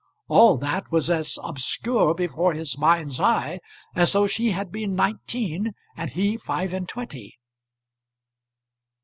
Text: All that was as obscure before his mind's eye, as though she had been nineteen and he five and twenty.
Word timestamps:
All 0.29 0.57
that 0.57 0.91
was 0.91 1.11
as 1.11 1.37
obscure 1.43 2.15
before 2.15 2.53
his 2.55 2.75
mind's 2.75 3.19
eye, 3.19 3.59
as 3.93 4.13
though 4.13 4.25
she 4.25 4.49
had 4.49 4.71
been 4.71 4.95
nineteen 4.95 5.73
and 5.95 6.09
he 6.09 6.37
five 6.37 6.73
and 6.73 6.89
twenty. 6.89 7.37